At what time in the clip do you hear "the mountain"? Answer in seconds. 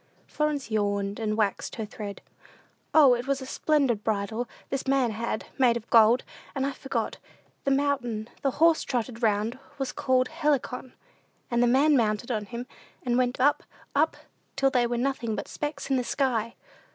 7.65-8.27